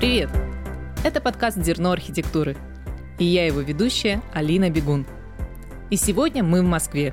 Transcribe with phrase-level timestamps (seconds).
[0.00, 0.30] Привет!
[1.04, 2.56] Это подкаст «Зерно архитектуры».
[3.18, 5.04] И я его ведущая Алина Бегун.
[5.90, 7.12] И сегодня мы в Москве.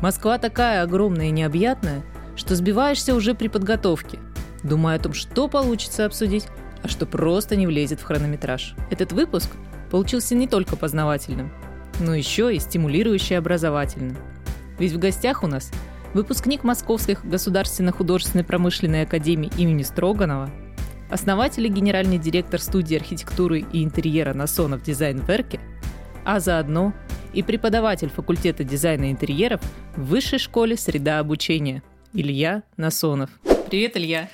[0.00, 2.02] Москва такая огромная и необъятная,
[2.34, 4.18] что сбиваешься уже при подготовке,
[4.64, 6.48] думая о том, что получится обсудить,
[6.82, 8.74] а что просто не влезет в хронометраж.
[8.90, 9.50] Этот выпуск
[9.88, 11.52] получился не только познавательным,
[12.00, 14.16] но еще и стимулирующе образовательным.
[14.76, 15.70] Ведь в гостях у нас
[16.14, 20.50] выпускник Московской государственно-художественной промышленной академии имени Строганова–
[21.12, 25.60] основатель и генеральный директор студии архитектуры и интерьера Насонов Дизайн Верке,
[26.24, 26.94] а заодно
[27.34, 29.60] и преподаватель факультета дизайна интерьеров
[29.94, 31.82] в Высшей школе среда обучения
[32.14, 33.30] Илья Насонов.
[33.68, 34.30] Привет, Илья.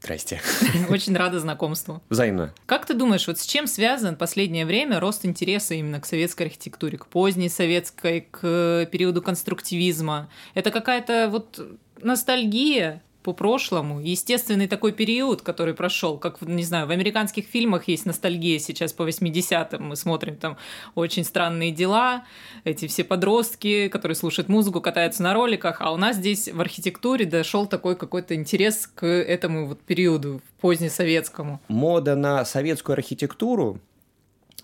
[0.00, 0.40] Здрасте.
[0.90, 2.02] Очень рада знакомству.
[2.08, 2.52] Взаимно.
[2.66, 6.44] Как ты думаешь, вот с чем связан в последнее время рост интереса именно к советской
[6.44, 10.28] архитектуре, к поздней советской, к периоду конструктивизма?
[10.54, 11.60] Это какая-то вот
[12.00, 14.00] ностальгия по прошлому.
[14.00, 19.06] Естественный такой период, который прошел, как, не знаю, в американских фильмах есть ностальгия сейчас по
[19.06, 19.84] 80-м.
[19.84, 20.56] Мы смотрим там
[20.94, 22.24] очень странные дела,
[22.64, 27.26] эти все подростки, которые слушают музыку, катаются на роликах, а у нас здесь в архитектуре
[27.26, 31.60] дошел такой какой-то интерес к этому вот периоду позднесоветскому.
[31.68, 33.78] Мода на советскую архитектуру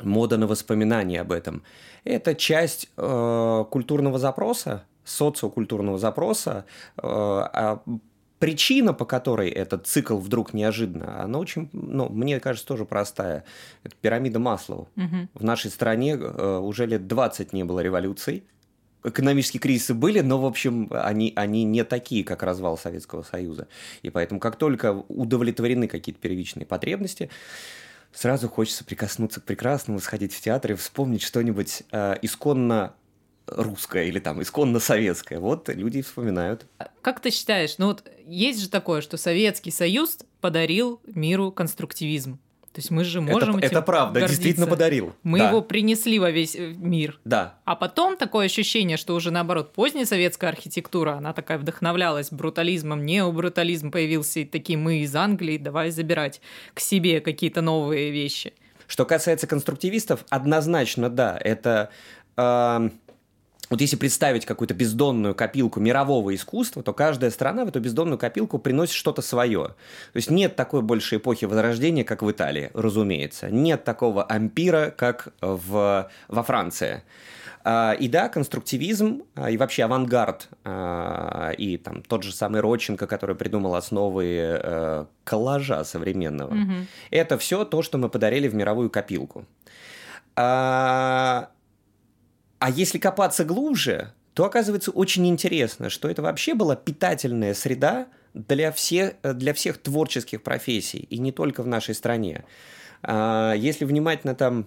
[0.00, 1.62] мода на воспоминания об этом.
[2.04, 6.64] Это часть э, культурного запроса, социокультурного запроса,
[6.96, 7.82] э, а
[8.44, 13.44] причина, по которой этот цикл вдруг неожиданно, она очень, ну, мне кажется, тоже простая.
[13.84, 14.86] Это пирамида Маслоу.
[14.96, 15.28] Угу.
[15.32, 18.44] В нашей стране э, уже лет 20 не было революций.
[19.02, 23.66] Экономические кризисы были, но, в общем, они, они не такие, как развал Советского Союза.
[24.02, 27.30] И поэтому, как только удовлетворены какие-то первичные потребности,
[28.12, 32.92] сразу хочется прикоснуться к прекрасному, сходить в театр и вспомнить что-нибудь э, исконно
[33.46, 35.38] русское или там исконно советское.
[35.38, 36.66] Вот люди вспоминают.
[37.02, 42.38] Как ты считаешь, ну вот есть же такое, что Советский Союз подарил миру конструктивизм.
[42.74, 44.34] То есть мы же можем это, это правда, гордиться.
[44.34, 45.14] действительно подарил.
[45.22, 45.48] Мы да.
[45.48, 47.20] его принесли во весь э, мир.
[47.24, 47.54] Да.
[47.64, 53.92] А потом такое ощущение, что уже наоборот поздняя советская архитектура, она такая вдохновлялась брутализмом, необрутализм
[53.92, 56.40] появился, и такие мы из Англии, давай забирать
[56.74, 58.54] к себе какие-то новые вещи.
[58.88, 61.90] Что касается конструктивистов, однозначно да, это
[62.36, 62.90] э,
[63.74, 68.60] вот если представить какую-то бездонную копилку мирового искусства, то каждая страна в эту бездонную копилку
[68.60, 69.64] приносит что-то свое.
[70.12, 73.50] То есть нет такой большей эпохи Возрождения, как в Италии, разумеется.
[73.50, 77.02] Нет такого ампира, как в, во Франции.
[77.64, 83.08] А, и да, конструктивизм а, и вообще авангард, а, и там тот же самый Родченко,
[83.08, 84.26] который придумал основы
[84.62, 86.84] э, коллажа современного, mm-hmm.
[87.10, 89.46] это все то, что мы подарили в мировую копилку.
[92.64, 98.72] А если копаться глубже, то оказывается очень интересно, что это вообще была питательная среда для
[98.72, 102.46] всех, для всех творческих профессий, и не только в нашей стране.
[103.02, 104.66] А, если внимательно там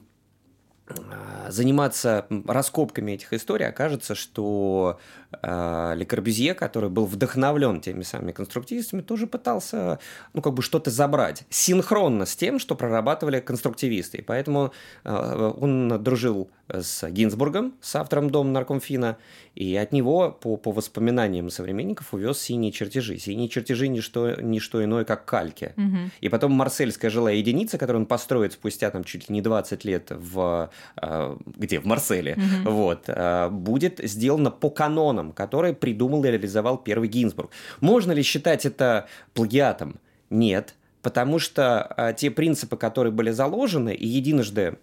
[1.49, 4.99] заниматься раскопками этих историй, окажется, что
[5.41, 9.99] э, Ле Корбюзье, который был вдохновлен теми самыми конструктивистами, тоже пытался,
[10.33, 14.19] ну, как бы что-то забрать, синхронно с тем, что прорабатывали конструктивисты.
[14.19, 14.71] И поэтому
[15.03, 19.17] э, он дружил с Гинзбургом, с автором Дома Наркомфина,
[19.55, 23.17] и от него, по, по воспоминаниям современников, увез синие чертежи.
[23.17, 25.73] Синие чертежи не что, не что иное, как кальки.
[25.77, 26.11] Угу.
[26.21, 30.11] И потом марсельская жилая единица, которую он построит спустя там чуть ли не 20 лет
[30.11, 30.69] в...
[31.01, 31.79] Э, где?
[31.79, 32.37] В Марселе.
[32.37, 32.71] Угу.
[32.71, 33.03] Вот.
[33.07, 37.51] Э, будет сделана по канонам, которые придумал и реализовал первый Гинзбург.
[37.81, 39.99] Можно ли считать это плагиатом?
[40.29, 40.75] Нет.
[41.01, 44.77] Потому что э, те принципы, которые были заложены и единожды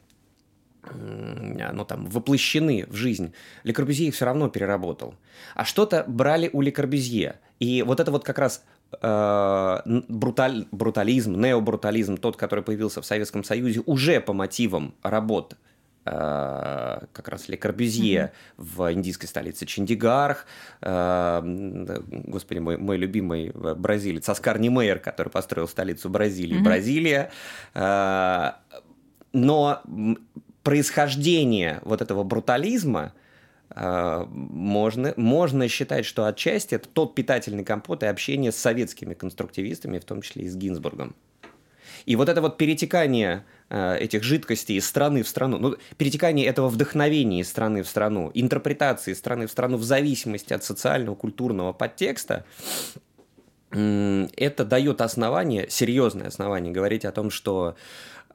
[0.93, 3.33] ну, там, воплощены в жизнь,
[3.63, 5.15] Ле Корбюзье их все равно переработал.
[5.55, 7.41] А что-то брали у Ле Корбюзье.
[7.59, 8.65] И вот это вот как раз
[9.01, 9.79] э,
[10.09, 15.57] бруталь, брутализм, необрутализм, тот, который появился в Советском Союзе, уже по мотивам работ
[16.05, 18.63] как раз Ле Корбюзье mm-hmm.
[18.63, 20.47] в индийской столице Чандигарх,
[20.83, 21.41] э,
[22.09, 26.63] господи, мой, мой любимый бразилец Оскар Немейер, который построил столицу Бразилии, mm-hmm.
[26.63, 27.31] Бразилия.
[27.75, 28.53] Э,
[29.33, 29.83] но
[30.63, 33.13] происхождение вот этого брутализма
[33.71, 39.99] э, можно, можно считать, что отчасти это тот питательный компот и общение с советскими конструктивистами,
[39.99, 41.15] в том числе и с Гинзбургом.
[42.07, 46.69] И вот это вот перетекание э, этих жидкостей из страны в страну, ну, перетекание этого
[46.69, 52.45] вдохновения из страны в страну, интерпретации страны в страну в зависимости от социального, культурного подтекста,
[53.71, 57.75] это дает основание, серьезное основание говорить о том, что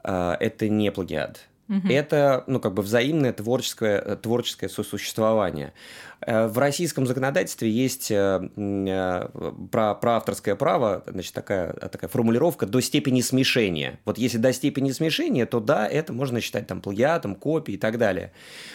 [0.03, 1.87] э, это не плагиат Угу.
[1.87, 5.73] Это, ну, как бы взаимное творческое, творческое сосуществование.
[6.21, 9.29] Э, в российском законодательстве есть э, э,
[9.71, 13.99] про, про авторское право значит, такая, такая формулировка до степени смешения.
[14.05, 17.97] Вот если до степени смешения, то да, это можно считать там плагиатом, копией и так
[17.97, 18.33] далее.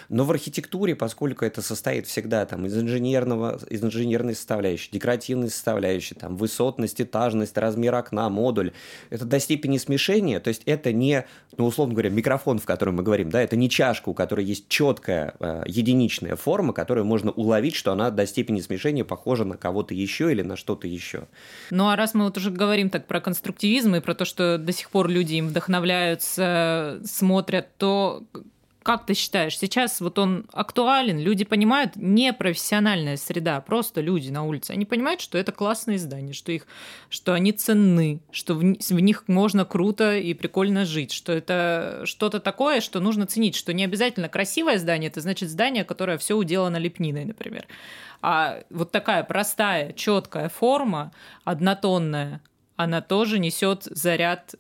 [0.09, 6.15] Но в архитектуре, поскольку это состоит всегда там, из, инженерного, из инженерной составляющей, декоративной составляющей,
[6.15, 8.73] там, высотность, этажность, размер окна, модуль,
[9.11, 11.27] это до степени смешения, то есть это не,
[11.57, 14.69] ну, условно говоря, микрофон, в котором мы говорим, да, это не чашка, у которой есть
[14.69, 19.95] четкая э, единичная форма, которую можно уловить, что она до степени смешения похожа на кого-то
[19.95, 21.25] еще или на что-то еще.
[21.71, 24.73] Ну а раз мы вот уже говорим так про конструктивизм и про то, что до
[24.73, 28.23] сих пор люди им вдохновляются, смотрят, то
[28.85, 34.45] как ты считаешь, сейчас вот он актуален, люди понимают, не профессиональная среда, просто люди на
[34.45, 36.67] улице, они понимают, что это классные здания, что, их,
[37.09, 42.41] что они ценны, что в, в них можно круто и прикольно жить, что это что-то
[42.41, 46.77] такое, что нужно ценить, что не обязательно красивое здание, это значит здание, которое все уделано
[46.77, 47.67] лепниной, например.
[48.21, 51.11] А вот такая простая, четкая форма,
[51.45, 52.43] однотонная,
[52.77, 54.57] она тоже несет заряд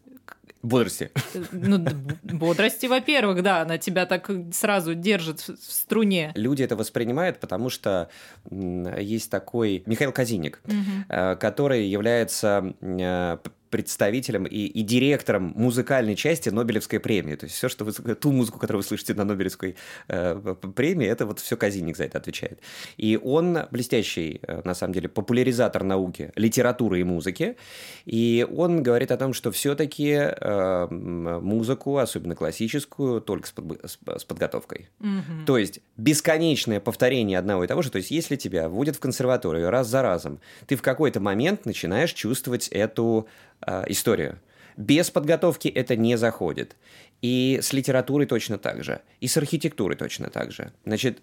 [0.65, 1.11] Бодрости.
[1.53, 1.79] Ну,
[2.23, 6.33] бодрости, во-первых, да, она тебя так сразу держит в струне.
[6.35, 8.09] Люди это воспринимают, потому что
[8.51, 11.39] есть такой Михаил Казиник, угу.
[11.39, 13.37] который является э,
[13.75, 17.35] представителем и, и директором музыкальной части Нобелевской премии.
[17.35, 19.75] То есть все, что вы, ту музыку, которую вы слышите на Нобелевской
[20.07, 22.61] э, премии, это вот все Казинник за это отвечает.
[22.99, 27.57] И он блестящий, э, на самом деле, популяризатор науки, литературы и музыки.
[28.05, 33.99] И он говорит о том, что все-таки э, музыку, особенно классическую, только с, под, с,
[34.21, 34.89] с подготовкой.
[35.01, 35.47] Mm-hmm.
[35.47, 37.91] То есть бесконечное повторение одного и того же.
[37.91, 40.39] То есть если тебя вводят в консерваторию раз за разом,
[40.69, 43.27] ты в какой-то момент начинаешь чувствовать эту
[43.67, 44.39] э, историю.
[44.77, 46.77] Без подготовки это не заходит.
[47.23, 49.01] И с литературой точно так же.
[49.21, 50.73] И с архитектурой точно так же.
[50.85, 51.21] Значит,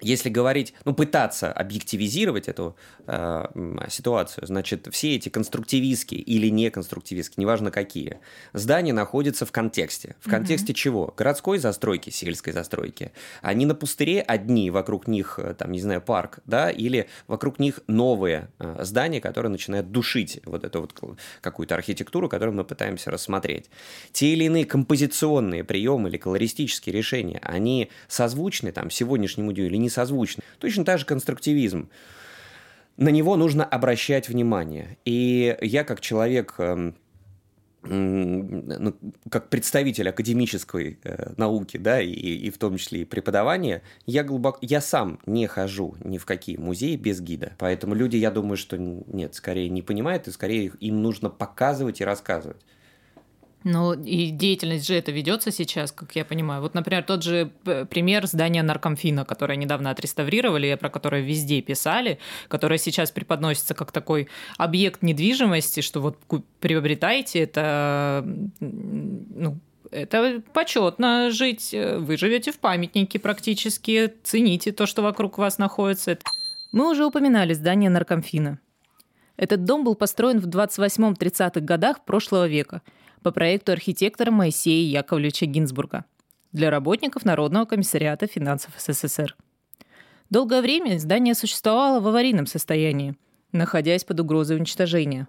[0.00, 2.76] если говорить, ну, пытаться объективизировать эту
[3.06, 3.46] э,
[3.88, 8.20] ситуацию, значит, все эти конструктивистские или не конструктивистские, неважно какие,
[8.52, 10.16] здания находятся в контексте.
[10.20, 10.76] В контексте mm-hmm.
[10.76, 11.14] чего?
[11.16, 13.12] Городской застройки, сельской застройки.
[13.42, 17.80] Они на пустыре одни, вокруг них, э, там, не знаю, парк, да, или вокруг них
[17.86, 23.70] новые э, здания, которые начинают душить вот эту вот какую-то архитектуру, которую мы пытаемся рассмотреть.
[24.12, 29.89] Те или иные композиционные приемы или колористические решения, они созвучны там сегодняшнему дню или не
[29.90, 30.42] созвучны.
[30.58, 31.90] Точно так же конструктивизм.
[32.96, 34.98] На него нужно обращать внимание.
[35.04, 36.94] И я как человек эм,
[37.82, 38.94] ну,
[39.30, 44.58] как представитель академической э, науки, да, и, и в том числе и преподавания, я глубоко,
[44.60, 47.52] я сам не хожу ни в какие музеи без гида.
[47.58, 52.04] Поэтому люди, я думаю, что нет, скорее не понимают, и скорее им нужно показывать и
[52.04, 52.60] рассказывать.
[53.62, 56.62] Ну, и деятельность же это ведется сейчас, как я понимаю.
[56.62, 62.18] Вот, например, тот же э, пример здания наркомфина, которое недавно отреставрировали, про которое везде писали,
[62.48, 66.16] которое сейчас преподносится как такой объект недвижимости, что вот
[66.60, 68.24] приобретайте, это
[68.60, 69.58] ну,
[69.90, 71.74] это почетно жить.
[71.74, 76.16] Вы живете в памятнике практически, цените то, что вокруг вас находится.
[76.72, 78.58] Мы уже упоминали здание наркомфина.
[79.36, 82.80] Этот дом был построен в 28-30-х годах прошлого века–
[83.22, 86.04] по проекту архитектора Моисея Яковлевича Гинзбурга
[86.52, 89.36] для работников Народного комиссариата финансов СССР.
[90.30, 93.16] Долгое время здание существовало в аварийном состоянии,
[93.52, 95.28] находясь под угрозой уничтожения.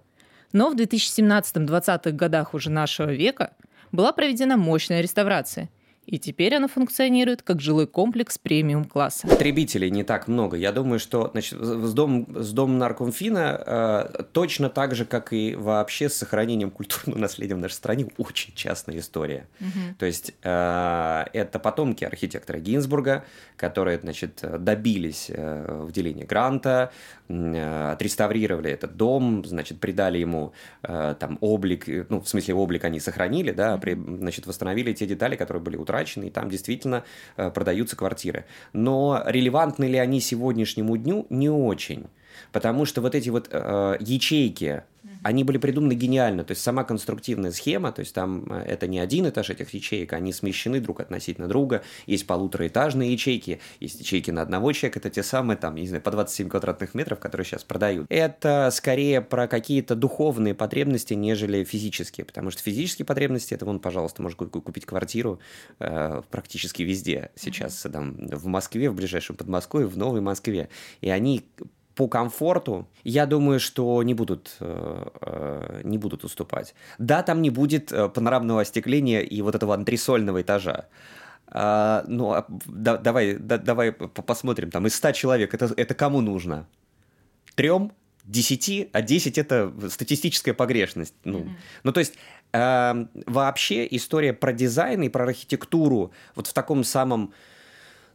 [0.52, 3.54] Но в 2017-2020 годах уже нашего века
[3.90, 5.68] была проведена мощная реставрация–
[6.04, 9.28] и теперь оно функционирует как жилой комплекс премиум-класса.
[9.28, 10.56] Потребителей не так много.
[10.56, 13.62] Я думаю, что значит, с, дом, с домом Наркомфина
[14.18, 18.52] э, точно так же, как и вообще с сохранением культурного наследия в нашей стране, очень
[18.54, 19.46] частная история.
[19.60, 19.96] Угу.
[19.98, 23.24] То есть э, это потомки архитектора Гинзбурга,
[23.56, 26.90] которые значит, добились э, вделения гранта,
[27.28, 32.98] э, отреставрировали этот дом, значит, придали ему э, там облик, ну, в смысле облик они
[32.98, 37.04] сохранили, да, при, значит, восстановили те детали, которые были утрачены утрачены, и там действительно
[37.36, 38.44] э, продаются квартиры.
[38.72, 41.26] Но релевантны ли они сегодняшнему дню?
[41.30, 42.06] Не очень.
[42.50, 44.84] Потому что вот эти вот э, ячейки
[45.22, 48.98] они были придуманы гениально, то есть сама конструктивная схема, то есть там э, это не
[48.98, 54.42] один этаж этих ячеек, они смещены друг относительно друга, есть полутораэтажные ячейки, есть ячейки на
[54.42, 58.06] одного человека, это те самые там, не знаю, по 27 квадратных метров, которые сейчас продают.
[58.08, 64.22] Это скорее про какие-то духовные потребности, нежели физические, потому что физические потребности, это вон, пожалуйста,
[64.22, 65.40] можно купить квартиру
[65.78, 70.68] э, практически везде сейчас, там, в Москве, в ближайшем Подмосковье, в Новой Москве,
[71.00, 71.44] и они
[71.94, 76.74] по комфорту, я думаю, что не будут, э, э, не будут уступать.
[76.98, 80.86] Да, там не будет э, панорамного остекления и вот этого антресольного этажа.
[81.54, 86.22] А, ну, а, да, давай, да, давай посмотрим, там из 100 человек, это, это кому
[86.22, 86.66] нужно?
[87.54, 87.92] Трем?
[88.24, 88.88] Десяти?
[88.92, 91.14] А 10 это статистическая погрешность.
[91.24, 91.50] Ну, mm-hmm.
[91.82, 92.14] ну то есть
[92.52, 97.34] э, вообще история про дизайн и про архитектуру вот в таком самом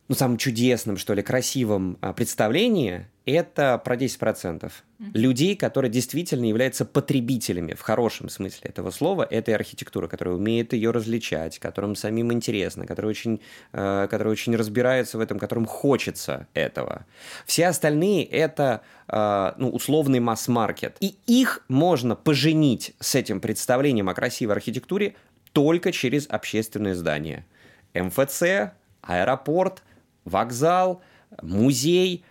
[0.08, 4.72] ну, самым чудесным, что ли, красивом а, представлении, это про 10% mm-hmm.
[5.14, 10.92] людей, которые действительно являются потребителями в хорошем смысле этого слова этой архитектуры, которые умеют ее
[10.92, 13.42] различать, которым самим интересно, которые очень,
[13.74, 17.06] э, которые очень разбираются в этом, которым хочется этого.
[17.46, 20.96] Все остальные это э, ну, условный масс-маркет.
[21.02, 25.16] И их можно поженить с этим представлением о красивой архитектуре
[25.52, 27.46] только через общественные здания.
[27.94, 28.72] МФЦ,
[29.02, 29.84] аэропорт,
[30.28, 31.02] вокзал,
[31.42, 32.24] музей,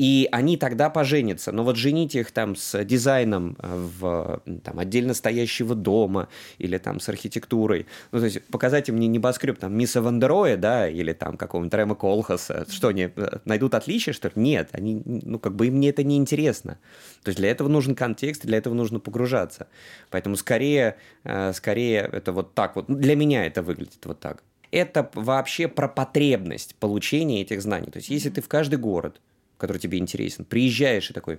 [0.00, 1.52] и они тогда поженятся.
[1.52, 7.00] Но вот женить их там с дизайном э, в там, отдельно стоящего дома или там
[7.00, 11.36] с архитектурой, ну, то есть показать им не небоскреб там Мисса Вандероя, да, или там
[11.36, 14.34] какого-нибудь Рема Колхаса, что они э, найдут отличия, что ли?
[14.36, 16.78] Нет, они, ну, как бы им это не интересно.
[17.22, 19.66] То есть для этого нужен контекст, для этого нужно погружаться.
[20.08, 25.10] Поэтому скорее, э, скорее это вот так вот, для меня это выглядит вот так это
[25.14, 27.90] вообще про потребность получения этих знаний.
[27.90, 29.20] То есть, если ты в каждый город,
[29.58, 31.38] который тебе интересен, приезжаешь и такой,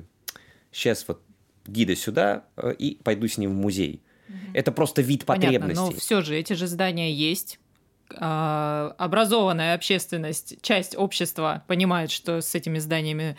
[0.71, 1.21] сейчас вот
[1.65, 4.01] гида сюда э, и пойду с ним в музей.
[4.27, 4.37] Угу.
[4.53, 5.75] Это просто вид потребности.
[5.75, 7.59] но все же эти же здания есть.
[8.17, 13.37] А, образованная общественность, часть общества понимает, что с этими зданиями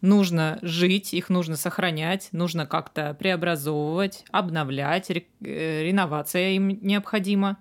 [0.00, 7.58] нужно жить, их нужно сохранять, нужно как-то преобразовывать, обновлять, э, реновация им необходима.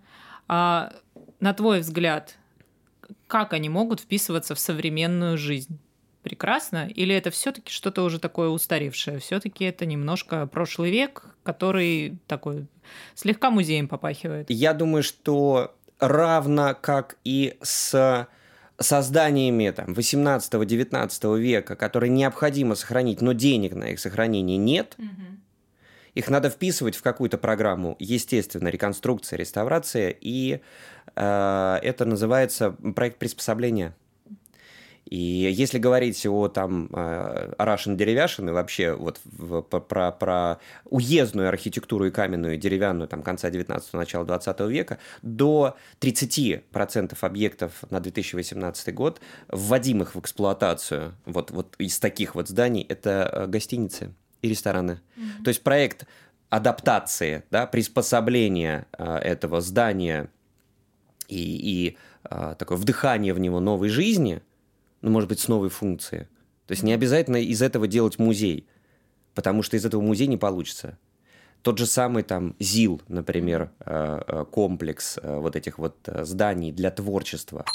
[0.48, 0.94] А
[1.42, 2.38] на твой взгляд,
[3.28, 5.80] как они могут вписываться в современную жизнь?
[6.24, 6.88] Прекрасно?
[6.88, 9.20] Или это все-таки что-то уже такое устаревшее?
[9.20, 12.68] Все-таки это немножко прошлый век, который такой
[13.16, 14.50] слегка музеем попахивает?
[14.50, 18.28] Я думаю, что равно как и с
[18.80, 25.08] созданиями там, 18-19 века, которые необходимо сохранить, но денег на их сохранение нет, угу.
[26.15, 30.62] Их надо вписывать в какую-то программу, естественно, реконструкция, реставрация, и
[31.15, 33.96] Э, это называется проект приспособления.
[35.06, 42.06] И если говорить о там Russian Деревяшин и вообще вот в, про, про уездную архитектуру
[42.06, 49.20] и каменную деревянную там конца 19-го, начала 20 века, до 30% объектов на 2018 год,
[49.50, 55.02] вводимых в эксплуатацию вот, вот из таких вот зданий, это э, гостиницы и рестораны.
[55.16, 55.44] Mm-hmm.
[55.44, 56.06] То есть проект
[56.50, 60.30] адаптации, да, приспособления э, этого здания
[61.32, 64.42] и, и а, такое вдыхание в него новой жизни,
[65.02, 66.26] ну, может быть, с новой функцией.
[66.68, 68.68] То есть не обязательно из этого делать музей,
[69.34, 70.98] потому что из этого музей не получится.
[71.62, 77.66] Тот же самый там ЗИЛ, например, а, комплекс а, вот этих вот зданий для творчества.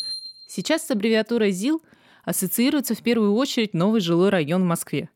[0.49, 1.83] Сейчас с аббревиатурой ЗИЛ
[2.25, 5.09] ассоциируется в первую очередь новый жилой район в Москве.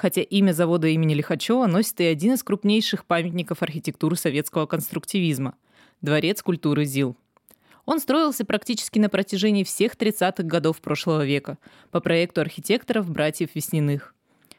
[0.00, 5.56] Хотя имя завода имени Лихачева носит и один из крупнейших памятников архитектуры советского конструктивизма–
[6.00, 7.18] Дворец культуры ЗИЛ–
[7.84, 11.58] он строился практически на протяжении всех 30-х годов прошлого века
[11.90, 14.14] по проекту архитекторов братьев Весниных.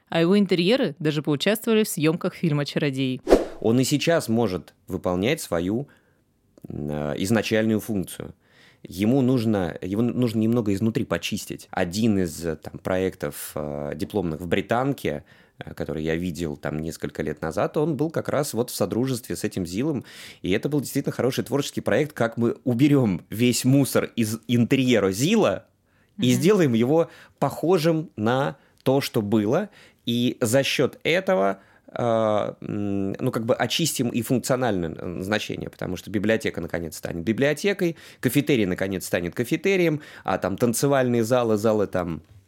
[0.10, 3.20] А его интерьеры даже поучаствовали в съемках фильма «Чародеи».
[3.62, 5.88] Он и сейчас может выполнять свою
[6.68, 8.36] э, изначальную функцию.
[8.84, 11.68] Ему нужно, его нужно немного изнутри почистить.
[11.72, 15.24] Один из там, проектов э, дипломных в Британке
[15.66, 19.36] Э, который я видел там несколько лет назад, он был как раз вот в содружестве
[19.36, 20.04] с этим Зилом,
[20.42, 25.66] и это был действительно хороший творческий проект, как мы уберем весь мусор из интерьера Зила
[26.18, 26.26] mm-hmm.
[26.26, 27.10] и сделаем его
[27.40, 29.70] похожим на то, что было,
[30.06, 36.62] и за счет этого э, ну, как бы очистим и функциональное значение, потому что библиотека,
[36.62, 42.40] наконец, станет библиотекой, кафетерий, наконец, станет кафетерием, а там танцевальные залы, залы там а,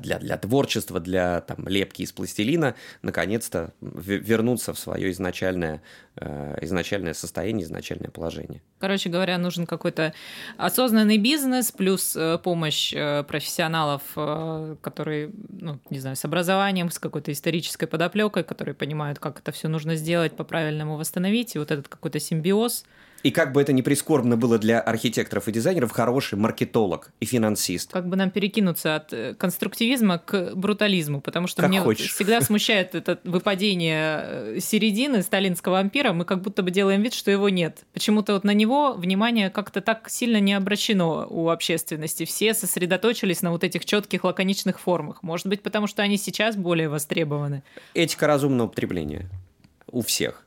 [0.00, 5.82] для, для творчества, для там, лепки из пластилина, наконец-то вернуться в свое изначальное,
[6.16, 8.62] э, изначальное состояние, изначальное положение.
[8.78, 10.14] Короче говоря, нужен какой-то
[10.56, 16.98] осознанный бизнес плюс э, помощь э, профессионалов, э, которые, ну, не знаю, с образованием, с
[16.98, 21.88] какой-то исторической подоплекой, которые понимают, как это все нужно сделать, по-правильному восстановить, и вот этот
[21.88, 22.84] какой-то симбиоз–
[23.22, 27.92] И как бы это ни прискорбно было для архитекторов и дизайнеров, хороший маркетолог и финансист.
[27.92, 32.12] Как бы нам перекинуться от э, конструктивизма к брутализму, потому что Как мне хочешь.
[32.12, 37.30] всегда смущает это выпадение э, середины сталинского ампира, мы как будто бы делаем вид, что
[37.30, 37.84] его нет.
[37.92, 42.24] Почему-то вот на него внимание как-то так сильно не обращено у общественности.
[42.24, 45.22] Все сосредоточились на вот этих четких лаконичных формах.
[45.22, 47.62] Может быть, потому что они сейчас более востребованы.
[47.94, 49.28] Этика разумного потребления
[49.90, 50.44] у всех.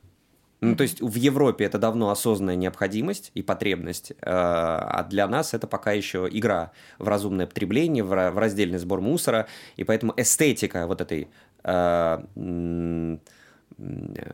[0.60, 5.52] Ну, то есть в Европе это давно осознанная необходимость и потребность, э, а для нас
[5.52, 10.14] это пока еще игра в разумное потребление, в ра- в раздельный сбор мусора, и поэтому
[10.16, 11.28] эстетика вот этой
[11.62, 13.20] э, м,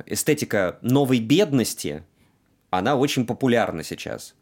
[0.07, 2.05] эстетика новой бедности,
[2.71, 4.35] она очень популярна сейчас.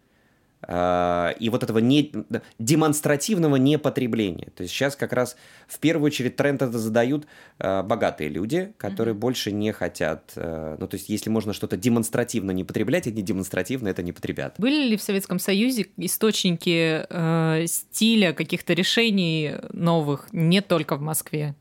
[0.66, 2.12] Э, И вот этого не,
[2.58, 4.50] демонстративного непотребления.
[4.54, 5.36] То есть сейчас как раз
[5.66, 7.26] в первую очередь тренд это задают
[7.58, 10.32] э, богатые люди, которые больше не хотят...
[10.36, 14.54] э, ну, то есть если можно что-то демонстративно не потреблять, они демонстративно это не потребят.
[14.58, 21.54] Были ли в Советском Союзе источники э, стиля каких-то решений новых, не только в Москве?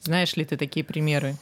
[0.00, 1.34] Знаешь ли ты такие примеры?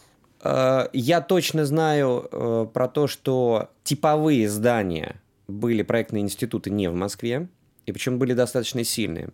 [0.43, 5.17] Я точно знаю про то, что типовые здания
[5.47, 7.49] были проектные институты не в Москве,
[7.87, 9.31] и причем были достаточно сильные.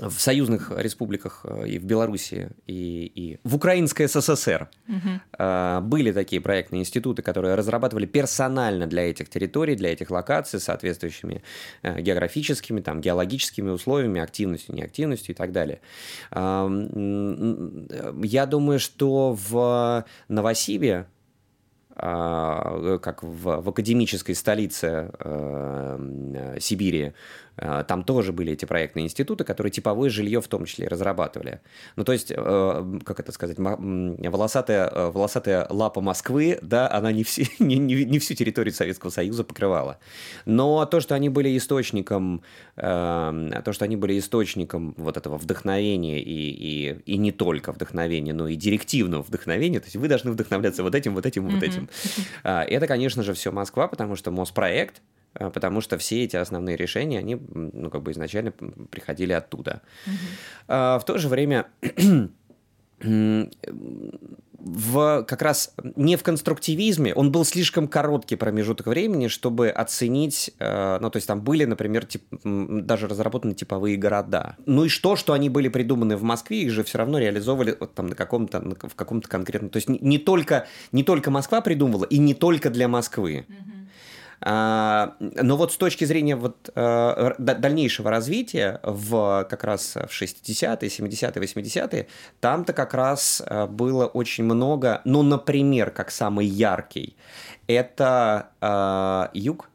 [0.00, 4.68] В союзных республиках э, и в Беларуси, и, и в Украинской СССР
[5.38, 11.44] э, были такие проектные институты, которые разрабатывали персонально для этих территорий, для этих локаций соответствующими
[11.82, 15.80] э, географическими, там, геологическими условиями, активностью, неактивностью и так далее.
[16.32, 21.06] Я думаю, что в Новосибе
[21.96, 27.12] как в, в академической столице э, Сибири, э,
[27.56, 31.60] там тоже были эти проектные институты, которые типовое жилье в том числе разрабатывали.
[31.96, 37.22] Ну, то есть, э, как это сказать, волосатая, э, волосатая лапа Москвы, да, она не,
[37.24, 39.98] все, не, не- не всю территорию Советского Союза покрывала.
[40.46, 42.42] Но то, что они были источником,
[42.76, 48.32] э, то, что они были источником вот этого вдохновения и, и, и не только вдохновения,
[48.32, 51.88] но и директивного вдохновения, то есть вы должны вдохновляться вот этим, вот этим, вот этим.
[52.42, 55.02] А, Это, конечно же, все Москва, потому что Моспроект,
[55.34, 59.82] потому что все эти основные решения, они, ну, как бы изначально приходили оттуда.
[60.68, 61.66] А, В то же время
[64.64, 70.98] в как раз не в конструктивизме, он был слишком короткий промежуток времени, чтобы оценить, э,
[71.00, 74.56] ну, то есть там были, например, тип- даже разработаны типовые города.
[74.64, 77.94] Ну и что, что они были придуманы в Москве, их же все равно реализовывали вот
[77.94, 79.70] там на каком-то, на- в каком-то конкретном...
[79.70, 83.44] То есть не, не только, не только Москва придумывала, и не только для Москвы.
[83.48, 83.52] А,
[84.40, 91.42] но вот с точки зрения вот, э, дальнейшего развития в как раз в 60-е, 70-е,
[91.42, 92.06] 80-е,
[92.40, 97.16] там-то как раз э, было очень много, ну, например, как самый яркий,
[97.66, 99.70] это э, юг,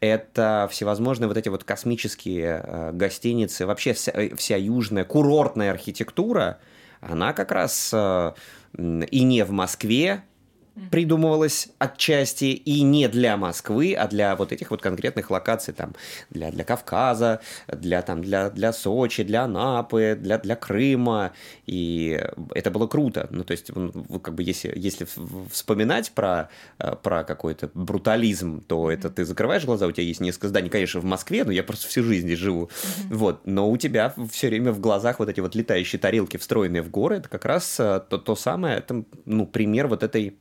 [0.00, 6.58] это всевозможные вот эти вот космические гостиницы, вообще вся, вся южная курортная архитектура,
[7.00, 10.24] она как раз и не в Москве
[10.90, 15.94] придумывалась отчасти и не для Москвы, а для вот этих вот конкретных локаций, там,
[16.30, 21.32] для, для Кавказа, для, там, для, для Сочи, для Анапы, для, для Крыма,
[21.66, 22.20] и
[22.54, 23.28] это было круто.
[23.30, 23.70] Ну, то есть,
[24.22, 25.06] как бы если, если
[25.50, 30.48] вспоминать про, э, про какой-то брутализм, то это ты закрываешь глаза, у тебя есть несколько
[30.48, 32.70] зданий, конечно, в Москве, но я просто всю жизнь здесь живу,
[33.10, 36.90] вот, но у тебя все время в глазах вот эти вот летающие тарелки, встроенные в
[36.90, 40.36] горы, это как раз э, то, то самое, это, ну, пример вот этой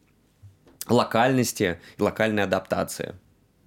[0.88, 3.16] локальности и локальной адаптации.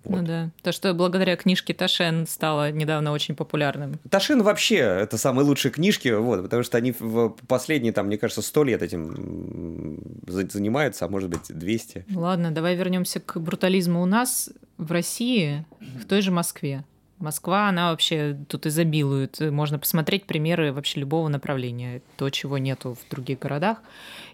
[0.08, 0.50] Ну да.
[0.62, 3.98] То, что благодаря книжке Ташен стало недавно очень популярным.
[4.08, 8.42] Ташин вообще это самые лучшие книжки, вот, потому что они в последние, там, мне кажется,
[8.42, 9.98] сто лет этим
[10.28, 12.04] занимаются, а может быть, 200.
[12.08, 16.84] Ну Ладно, давай вернемся к брутализму у нас в России, в той же Москве.
[17.18, 19.40] Москва, она вообще тут изобилует.
[19.40, 23.78] Можно посмотреть примеры вообще любого направления, то, чего нету в других городах.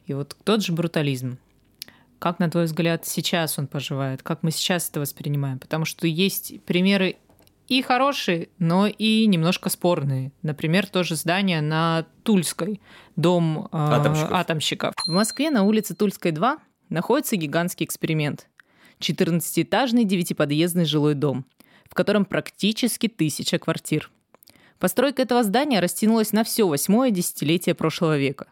[0.07, 1.38] И вот тот же брутализм.
[2.23, 4.23] Как, на твой взгляд, сейчас он поживает?
[4.23, 5.59] Как мы сейчас это воспринимаем?
[5.59, 7.17] Потому что есть примеры
[7.67, 10.31] и хорошие, но и немножко спорные.
[10.41, 12.81] Например, тоже здание на Тульской,
[13.17, 14.33] дом э, Атомщиков.
[14.33, 14.95] атомщиков.
[15.05, 16.59] В Москве на улице Тульской 2
[16.91, 18.47] находится гигантский эксперимент.
[19.01, 21.45] 14-этажный девятиподъездный жилой дом,
[21.91, 24.13] в котором практически тысяча квартир.
[24.79, 28.47] Постройка этого здания растянулась на все восьмое десятилетие прошлого века.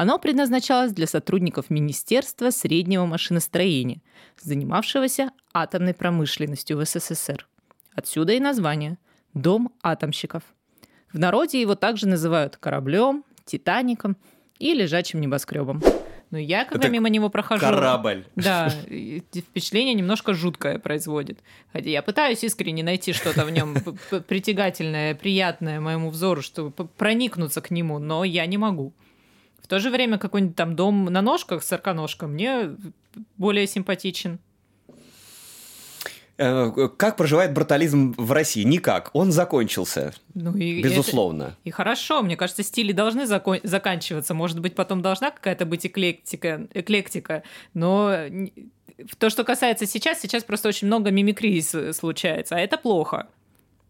[0.00, 4.00] Оно предназначалось для сотрудников Министерства среднего машиностроения,
[4.40, 7.48] занимавшегося атомной промышленностью в СССР.
[7.96, 8.96] Отсюда и название
[9.34, 10.44] «Дом атомщиков».
[11.12, 14.16] В народе его также называют кораблем, Титаником
[14.60, 15.82] и лежачим небоскребом.
[16.30, 17.62] Но я, когда Это мимо него прохожу...
[17.62, 18.24] Корабль.
[18.36, 18.68] Да,
[19.34, 21.40] впечатление немножко жуткое производит.
[21.72, 23.74] Хотя я пытаюсь искренне найти что-то в нем
[24.28, 28.94] притягательное, приятное моему взору, чтобы проникнуться к нему, но я не могу.
[29.68, 32.70] В то же время какой-нибудь там дом на ножках, сороконожка, мне
[33.36, 34.38] более симпатичен.
[36.38, 38.62] Э, как проживает брутализм в России?
[38.62, 39.10] Никак.
[39.12, 40.14] Он закончился.
[40.32, 41.42] Ну и безусловно.
[41.42, 44.32] Это, и хорошо, мне кажется, стили должны закон, заканчиваться.
[44.32, 47.42] Может быть, потом должна какая-то быть эклектика, эклектика.
[47.74, 48.10] Но
[49.18, 51.60] то, что касается сейчас, сейчас просто очень много мимикрии
[51.92, 53.26] случается, а это плохо.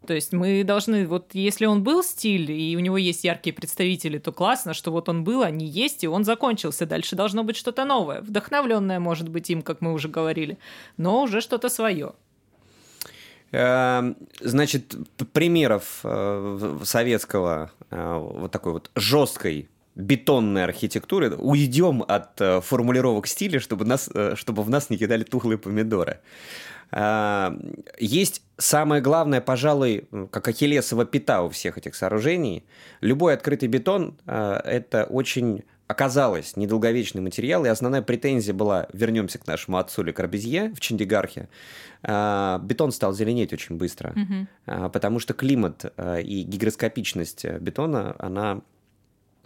[0.07, 4.19] То есть мы должны, вот если он был стиль, и у него есть яркие представители,
[4.19, 6.87] то классно, что вот он был, они есть, и он закончился.
[6.87, 8.21] Дальше должно быть что-то новое.
[8.23, 10.59] Вдохновленное, может быть, им, как мы уже говорили,
[10.97, 12.13] но уже что-то свое.
[13.51, 14.95] Эм, значит,
[15.33, 23.59] примеров э, советского э, вот такой вот жесткой бетонной архитектуры уйдем от э, формулировок стиля,
[23.59, 26.21] чтобы, нас, чтобы в нас не кидали тухлые помидоры.
[26.91, 32.65] Есть самое главное, пожалуй, как ахиллесова пята у всех этих сооружений.
[33.01, 39.79] Любой открытый бетон– это очень оказалось недолговечный материал, и основная претензия была, вернемся к нашему
[39.79, 41.49] отцу Ле Корбезье в Чандигархе,
[42.03, 44.91] а, бетон стал зеленеть очень быстро, угу.
[44.91, 48.61] потому что климат а, и гигроскопичность бетона, она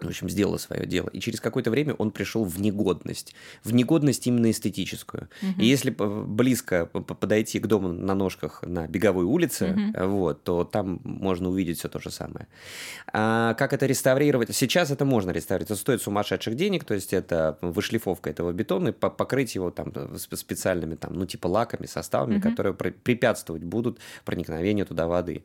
[0.07, 1.09] в общем, сделала свое дело.
[1.09, 3.35] И через какое-то время он пришел в негодность.
[3.65, 5.29] В негодность именно эстетическую.
[5.43, 5.61] Угу.
[5.61, 10.07] И если близко подойти к дому на ножках на беговой улице, угу.
[10.09, 12.47] вот, то там можно увидеть все то же самое.
[13.13, 14.55] А как это реставрировать?
[14.55, 15.71] Сейчас это можно реставрировать.
[15.71, 20.95] Это стоит сумасшедших денег, то есть это вышлифовка этого бетона, и покрыть его там специальными,
[20.95, 22.49] там, ну, типа лаками, составами, угу.
[22.49, 25.43] которые препятствовать будут проникновению туда воды.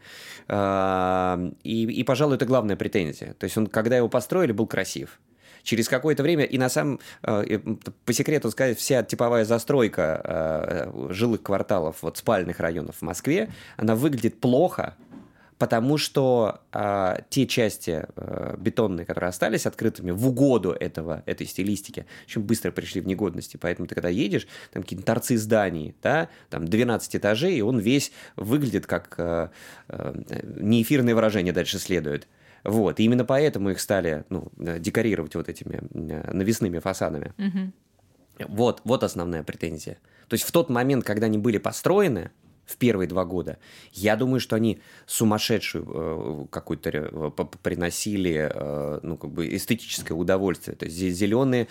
[0.49, 3.33] И, и, пожалуй, это главная претензия.
[3.33, 5.19] То есть он, когда его построили, или был красив.
[5.63, 7.59] Через какое-то время, и на самом, э,
[8.05, 13.95] по секрету сказать, вся типовая застройка э, жилых кварталов, вот спальных районов в Москве, она
[13.95, 14.95] выглядит плохо,
[15.57, 22.05] потому что а, те части а, бетонные, которые остались открытыми в угоду этого, этой стилистики,
[22.25, 23.57] очень быстро пришли в негодности.
[23.57, 28.11] Поэтому ты когда едешь, там какие-то торцы зданий, да, там 12 этажей, и он весь
[28.35, 29.51] выглядит как
[29.87, 32.27] неэфирное выражение дальше следует.
[32.63, 32.99] Вот.
[32.99, 37.33] И именно поэтому их стали ну, э, декорировать вот этими э, навесными фасадами.
[37.37, 38.47] Угу.
[38.49, 39.97] Вот, вот основная претензия.
[40.27, 42.31] То есть в тот момент, когда они были построены,
[42.67, 43.57] в первые два года.
[43.93, 47.31] Я думаю, что они сумасшедшую э, какую-то э,
[47.63, 50.75] приносили, э, ну, как бы эстетическое удовольствие.
[50.75, 51.67] То есть зеленые,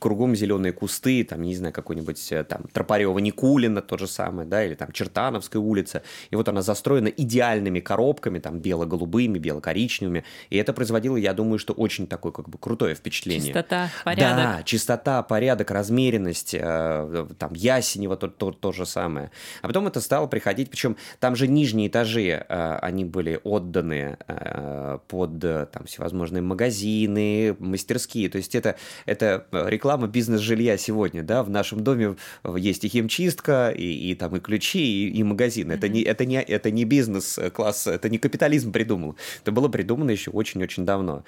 [0.00, 4.64] кругом зеленые кусты, там, не знаю, какой-нибудь э, там Тропарева Никулина, то же самое, да,
[4.64, 6.02] или там Чертановская улица.
[6.30, 10.24] И вот она застроена идеальными коробками, там, бело-голубыми, бело-коричневыми.
[10.50, 13.52] И это производило, я думаю, что очень такое, как бы, крутое впечатление.
[13.52, 14.36] Чистота, порядок.
[14.36, 19.30] Да, чистота, порядок, размеренность, э, там, Ясенева то, то, то же самое.
[19.62, 24.98] А потом это стало приходить, причем там же нижние этажи, э, они были отданы э,
[25.06, 31.50] под э, там всевозможные магазины, мастерские, то есть это, это реклама бизнес-жилья сегодня, да, в
[31.50, 32.16] нашем доме
[32.56, 36.40] есть и химчистка, и, и там и ключи, и, и магазин, это не, это не,
[36.42, 41.22] это не бизнес-класс, это не капитализм придумал, это было придумано еще очень-очень давно.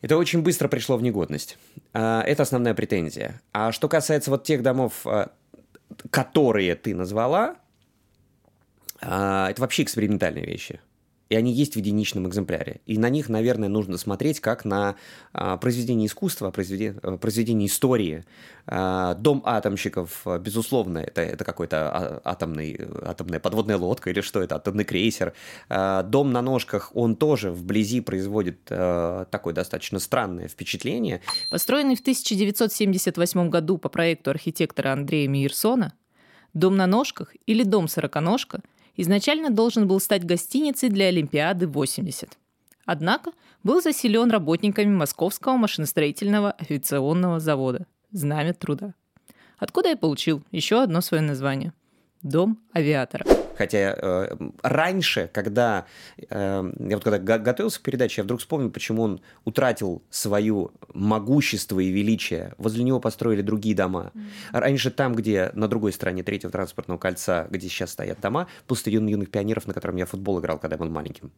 [0.00, 1.58] Это очень быстро пришло в негодность.
[1.92, 3.40] Это основная претензия.
[3.52, 5.06] А что касается вот тех домов,
[6.10, 7.54] которые ты назвала,
[9.14, 10.80] а, это вообще экспериментальные вещи.
[11.28, 12.80] И они есть в единичном экземпляре.
[12.86, 14.96] И на них, наверное, нужно смотреть как на
[15.34, 18.24] а, произведение искусства, произведение, э, произведение истории.
[18.66, 24.84] А, дом атомщиков, безусловно, это, это какой-то атомный, атомная подводная лодка или что это, атомный
[24.84, 25.34] крейсер.
[25.68, 31.20] Дом на ножках, он тоже вблизи производит такое достаточно странное впечатление.
[31.50, 35.92] Построенный в 1978 году по проекту архитектора Андрея Мейерсона,
[36.54, 38.60] дом на ножках или дом сороконожка–
[38.96, 42.38] изначально должен был стать гостиницей для Олимпиады 80.
[42.84, 48.94] Однако был заселен работниками Московского машиностроительного авиационного завода «Знамя труда»,
[49.58, 51.72] откуда я получил еще одно свое название–
[52.22, 53.24] «Дом авиатора».
[53.56, 59.02] Хотя э, раньше, когда э, я вот когда готовился к передаче, я вдруг вспомнил, почему
[59.02, 62.54] он утратил свое могущество и величие.
[62.58, 64.10] Возле него построили другие дома.
[64.14, 64.30] Mm-hmm.
[64.52, 69.30] Раньше там, где на другой стороне третьего транспортного кольца, где сейчас стоят дома, стадион юных
[69.30, 71.30] пионеров, на котором я футбол играл, когда я был маленьким.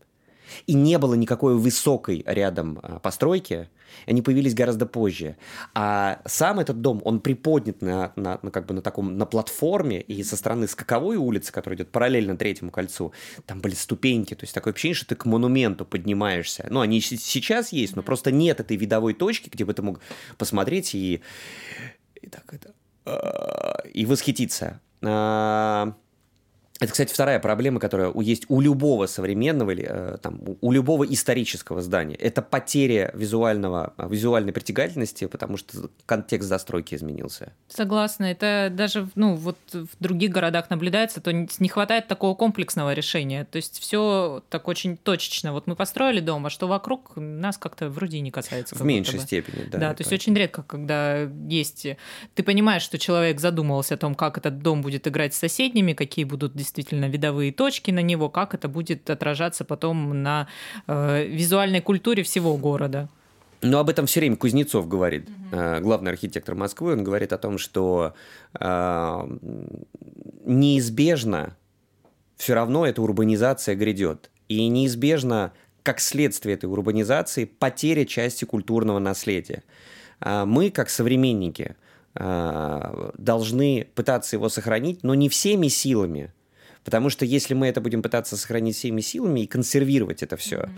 [0.67, 3.69] И не было никакой высокой рядом а, постройки,
[4.07, 5.37] они появились гораздо позже.
[5.75, 10.01] А сам этот дом, он приподнят на, на, на, как бы на таком, на платформе,
[10.01, 13.13] и со стороны скаковой улицы, которая идет параллельно третьему кольцу,
[13.47, 16.67] там были ступеньки, то есть такое ощущение, что ты к монументу поднимаешься.
[16.71, 20.01] Ну, они сейчас есть, но просто нет этой видовой точки, где бы ты мог
[20.39, 21.23] посмотреть и,
[22.21, 24.81] и так это а, и восхититься.
[26.81, 31.81] Это, кстати, вторая проблема, которая есть у любого современного или э, там, у любого исторического
[31.83, 32.17] здания.
[32.17, 37.53] Это потеря визуального, визуальной притягательности, потому что контекст застройки изменился.
[37.69, 38.25] Согласна.
[38.25, 43.45] Это даже ну, вот в других городах наблюдается, то не хватает такого комплексного решения.
[43.45, 45.53] То есть все так очень точечно.
[45.53, 48.75] Вот мы построили дом, а что вокруг нас как-то вроде не касается.
[48.75, 49.25] В меньшей бы.
[49.25, 49.79] степени, да.
[49.79, 51.87] Да, то есть очень редко, когда есть...
[52.35, 56.25] Ты понимаешь, что человек задумывался о том, как этот дом будет играть с соседними, какие
[56.25, 60.49] будут действительно видовые точки на него, как это будет отражаться потом на
[60.87, 63.09] э, визуальной культуре всего города.
[63.63, 65.81] Но об этом все время Кузнецов говорит, mm-hmm.
[65.81, 66.93] главный архитектор Москвы.
[66.93, 68.15] Он говорит о том, что
[68.59, 69.39] э,
[70.45, 71.57] неизбежно
[72.37, 74.31] все равно эта урбанизация грядет.
[74.49, 79.63] И неизбежно, как следствие этой урбанизации, потеря части культурного наследия.
[80.21, 81.77] А мы, как современники,
[82.15, 86.33] э, должны пытаться его сохранить, но не всеми силами,
[86.85, 90.71] Потому что если мы это будем пытаться сохранить всеми силами и консервировать это все, mm-hmm.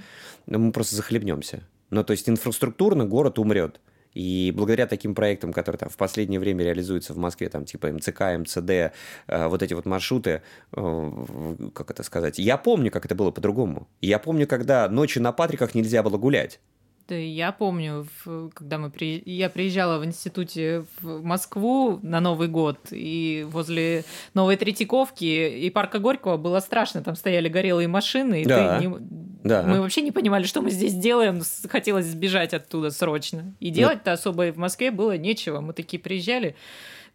[0.47, 1.63] ну, мы просто захлебнемся.
[1.91, 3.81] Ну, то есть инфраструктурно город умрет.
[4.17, 8.39] И благодаря таким проектам, которые там в последнее время реализуются в Москве, там типа МЦК,
[8.39, 8.93] МЦД, э,
[9.27, 10.41] вот эти вот маршруты,
[10.73, 13.89] э, как это сказать, я помню, как это было по-другому.
[14.01, 16.61] Я помню, когда ночью на Патриках нельзя было гулять.
[17.09, 18.07] Да, я помню,
[18.55, 19.23] когда мы при...
[19.27, 26.01] я приезжала в институте в Москву на Новый год, и возле Новой Третьяковки и парка
[26.01, 27.03] Горького было страшно.
[27.03, 28.79] Там стояли горелые машины, и да.
[28.79, 28.97] ты не...
[29.45, 29.63] да.
[29.63, 31.43] мы вообще не понимали, что мы здесь делаем.
[31.69, 33.55] Хотелось сбежать оттуда срочно.
[33.61, 35.61] И делать-то особо в Москве было нечего.
[35.61, 36.57] Мы такие приезжали,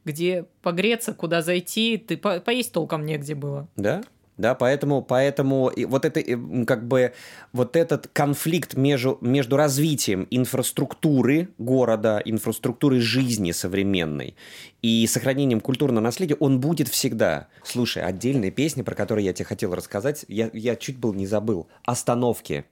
[0.06, 3.68] где погреться, куда зайти, ты по поесть толком негде было.
[3.76, 4.04] Да?
[4.38, 6.24] Да, поэтому, поэтому вот это
[6.65, 7.13] как бы
[7.54, 14.36] вот этот конфликт между, между развитием инфраструктуры города, инфраструктуры жизни современной
[14.82, 17.48] и сохранением культурного наследия, он будет всегда.
[17.63, 21.67] Слушай, отдельная песня, про которую я тебе хотел рассказать, я, я чуть был не забыл.
[21.86, 22.65] «Остановки»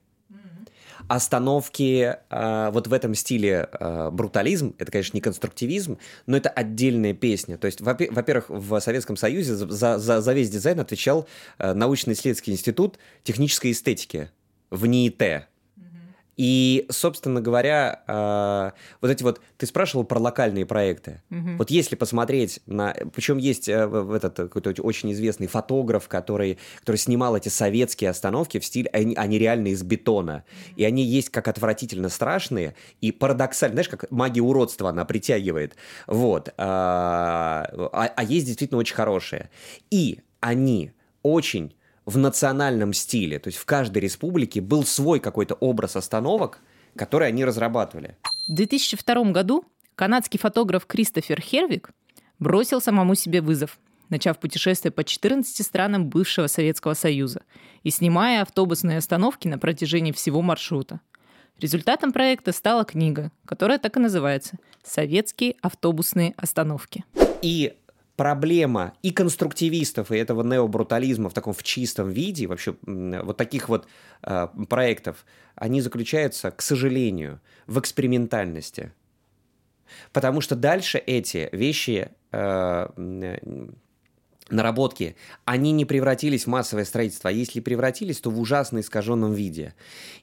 [1.10, 7.14] остановки э, вот в этом стиле э, брутализм, это, конечно, не конструктивизм, но это отдельная
[7.14, 7.58] песня.
[7.58, 13.00] То есть, во-первых, в Советском Союзе за, за, за весь дизайн отвечал э, научно-исследовательский институт
[13.24, 14.30] технической эстетики
[14.70, 15.48] в НИИТ.
[16.40, 18.72] И, собственно говоря, э,
[19.02, 21.22] вот эти вот, ты спрашивал про локальные проекты.
[21.32, 21.58] Угу.
[21.58, 23.74] Вот если посмотреть на, причем есть э,
[24.16, 29.38] этот какой-то очень известный фотограф, который, который снимал эти советские остановки в стиле, они, они
[29.38, 30.46] реально из бетона,
[30.78, 35.76] и они есть как отвратительно страшные и парадоксально, знаешь, как магия уродства она притягивает,
[36.08, 36.54] вот.
[36.56, 39.50] А, а, а есть действительно очень хорошие,
[39.92, 41.74] и они очень
[42.10, 43.40] в национальном стиле.
[43.40, 46.60] То есть в каждой республике был свой какой-то образ остановок,
[46.96, 48.18] который они разрабатывали.
[48.48, 49.64] В 2002 году
[49.96, 51.92] канадский фотограф Кристофер Хервик
[52.40, 57.44] бросил самому себе вызов, начав путешествие по 14 странам бывшего Советского Союза
[57.84, 61.02] и снимая автобусные остановки на протяжении всего маршрута.
[61.60, 67.04] Результатом проекта стала книга, которая так и называется «Советские автобусные остановки».
[67.44, 67.74] И
[68.20, 73.88] проблема и конструктивистов, и этого необрутализма в таком в чистом виде, вообще вот таких вот
[74.24, 78.92] э, проектов, они заключаются, к сожалению, в экспериментальности.
[80.12, 83.38] Потому что дальше эти вещи, э,
[84.50, 89.76] наработки, они не превратились в массовое строительство, а если превратились, то в ужасно искаженном виде.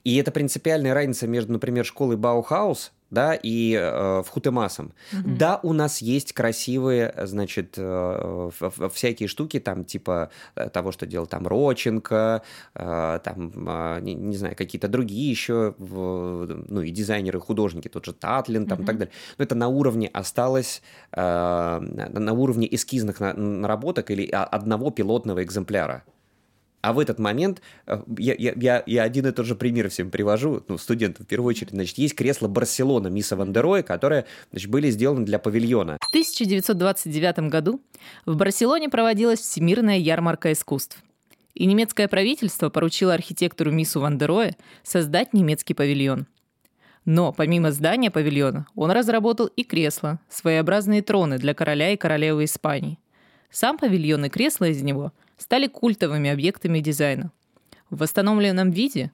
[0.04, 4.92] И это принципиальная разница между, например, школой Баухаус да, и э, в Хутемасом.
[5.12, 5.36] Mm-hmm.
[5.36, 8.50] Да, у нас есть красивые, значит, э,
[8.92, 12.42] всякие штуки, там, типа э, того, что делал там Роченко,
[12.74, 18.12] э, там, э, не, не знаю, какие-то другие еще, ну, и дизайнеры, художники, тот же
[18.12, 18.82] Татлин, там, mm-hmm.
[18.82, 19.12] и так далее.
[19.38, 26.02] Но это на уровне осталось, э, на уровне эскизных наработок или одного пилотного экземпляра.
[26.86, 30.62] А в этот момент э, я, я, я один и тот же пример всем привожу,
[30.68, 31.72] ну, студентам в первую очередь.
[31.72, 35.98] Значит, есть кресло Барселона Мисса Вандероя, которые значит, были сделаны для павильона.
[36.00, 37.82] В 1929 году
[38.24, 41.02] в Барселоне проводилась Всемирная ярмарка искусств.
[41.54, 46.28] И немецкое правительство поручило архитектору Миссу Вандероя создать немецкий павильон.
[47.04, 53.00] Но помимо здания павильона, он разработал и кресла, своеобразные троны для короля и королевы Испании.
[53.50, 57.32] Сам павильон и кресла из него– стали культовыми объектами дизайна.
[57.90, 59.12] В восстановленном виде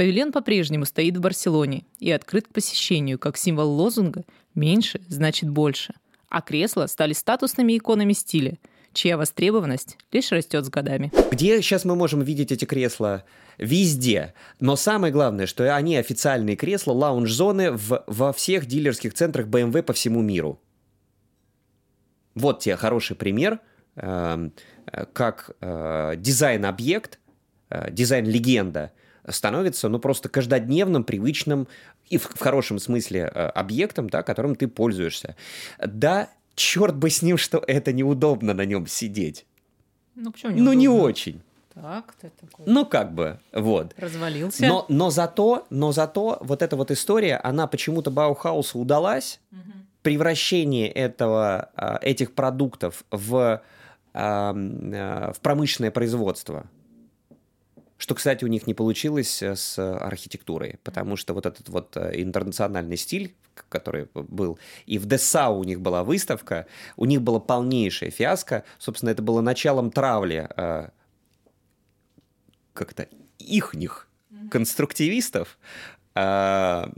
[0.00, 5.92] Павильон по-прежнему стоит в Барселоне и открыт к посещению как символ лозунга «меньше значит больше»,
[6.30, 8.56] а кресла стали статусными иконами стиля,
[8.94, 11.12] чья востребованность лишь растет с годами.
[11.30, 13.24] Где сейчас мы можем видеть эти кресла?
[13.58, 14.32] Везде.
[14.58, 19.92] Но самое главное, что они официальные кресла, лаунж-зоны в, во всех дилерских центрах BMW по
[19.92, 20.58] всему миру.
[22.34, 23.60] Вот тебе хороший пример,
[25.12, 27.18] как э, дизайн-объект,
[27.70, 28.92] э, дизайн-легенда
[29.28, 31.68] становится ну, просто каждодневным, привычным
[32.08, 35.36] и в, в хорошем смысле э, объектом, да, которым ты пользуешься.
[35.78, 39.46] Да, черт бы с ним, что это неудобно на нем сидеть.
[40.14, 40.72] Ну, почему неудобно?
[40.72, 41.42] Ну, не очень.
[41.74, 42.66] Так, ты такой.
[42.66, 43.94] Ну, как бы, вот.
[43.96, 44.66] Развалился.
[44.66, 49.40] Но, но, зато, но зато вот эта вот история, она почему-то Баухаусу удалась.
[49.52, 49.60] Угу.
[50.02, 53.62] Превращение этого, этих продуктов в,
[54.12, 56.68] в промышленное производство.
[58.00, 62.12] Что, кстати, у них не получилось э, с архитектурой, потому что вот этот вот э,
[62.14, 63.34] интернациональный стиль,
[63.68, 69.10] который был, и в Десау у них была выставка, у них была полнейшая фиаско, собственно,
[69.10, 70.88] это было началом травли э,
[72.72, 73.06] как-то
[73.38, 74.08] ихних
[74.50, 75.58] конструктивистов,
[76.14, 76.88] было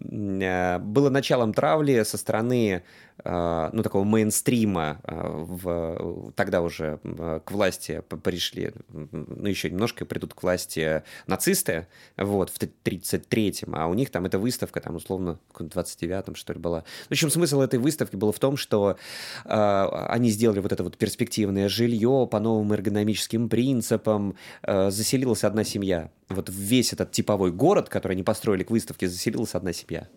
[1.11, 2.83] началом травли со стороны
[3.25, 6.99] ну, такого мейнстрима а, в, тогда уже
[7.45, 13.95] к власти пришли, ну, еще немножко придут к власти нацисты, вот, в 33-м, а у
[13.95, 16.85] них там эта выставка, там, условно, в 29-м, что ли, была.
[17.09, 18.97] В общем, смысл этой выставки был в том, что
[19.45, 25.65] э, они сделали вот это вот перспективное жилье по новым эргономическим принципам, э, заселилась одна
[25.65, 26.11] семья.
[26.29, 30.09] Вот весь этот типовой город, который они построили к выставке, заселилась одна семья.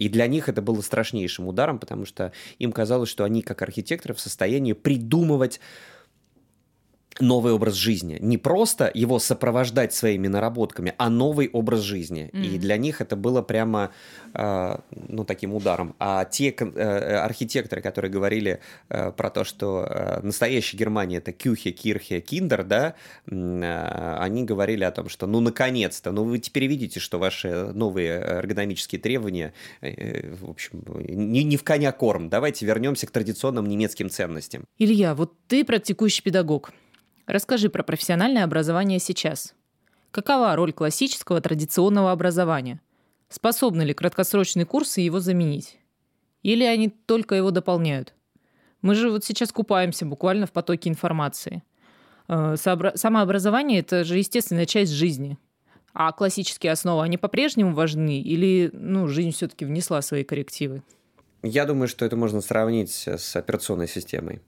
[0.00, 4.14] И для них это было страшнейшим ударом, потому что им казалось, что они, как архитекторы,
[4.14, 5.60] в состоянии придумывать
[7.20, 8.18] новый образ жизни.
[8.20, 12.30] Не просто его сопровождать своими наработками, а новый образ жизни.
[12.32, 12.44] Mm-hmm.
[12.44, 13.90] И для них это было прямо,
[14.34, 14.78] э,
[15.08, 15.94] ну, таким ударом.
[15.98, 21.70] А те э, архитекторы, которые говорили э, про то, что э, настоящая Германия это Кюхе,
[21.70, 22.94] Кирхе, Киндер, да,
[23.26, 28.10] э, они говорили о том, что, ну, наконец-то, ну, вы теперь видите, что ваши новые
[28.10, 32.28] эргономические требования, э, в общем, не, не в коня корм.
[32.28, 34.64] Давайте вернемся к традиционным немецким ценностям.
[34.78, 36.72] Илья, вот ты практикующий педагог.
[37.30, 39.54] Расскажи про профессиональное образование сейчас.
[40.10, 42.80] Какова роль классического традиционного образования?
[43.28, 45.78] Способны ли краткосрочные курсы его заменить?
[46.42, 48.14] Или они только его дополняют?
[48.82, 51.62] Мы же вот сейчас купаемся буквально в потоке информации.
[52.26, 55.38] Э, самообразование– это же естественная часть жизни.
[55.94, 58.20] А классические основы, они по-прежнему важны?
[58.20, 60.82] Или ну, жизнь все-таки внесла свои коррективы?
[61.44, 64.40] Я думаю, что это можно сравнить с операционной системой.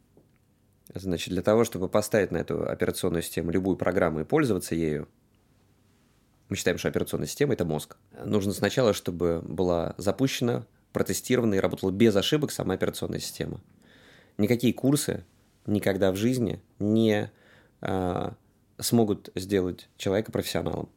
[0.94, 5.08] Значит, для того, чтобы поставить на эту операционную систему любую программу и пользоваться ею,
[6.48, 7.96] мы считаем, что операционная система– это мозг.
[8.24, 13.60] Нужно сначала, чтобы была запущена, протестирована и работала без ошибок сама операционная система.
[14.36, 15.24] Никакие курсы
[15.64, 17.30] никогда в жизни не
[17.80, 18.30] э,
[18.78, 20.90] смогут сделать человека профессионалом.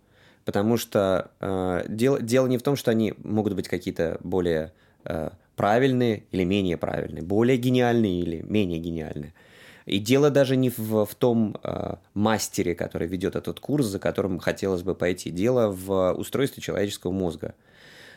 [0.44, 4.74] Потому что э, дело, дело не в том, что они могут быть какие-то более
[5.06, 9.34] э, правильные или менее правильные, более гениальные или менее гениальные–
[9.86, 14.40] и дело даже не в, в том э, мастере, который ведет этот курс, за которым
[14.40, 15.30] хотелось бы пойти.
[15.30, 17.56] Дело в устройстве человеческого мозга.